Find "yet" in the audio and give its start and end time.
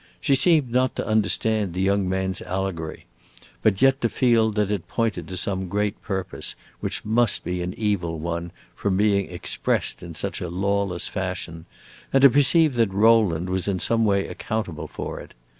3.83-4.01